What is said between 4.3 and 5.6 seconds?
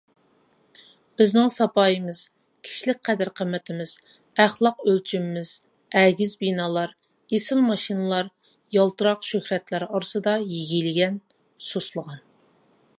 ئەخلاق ئۆلچىمىمىز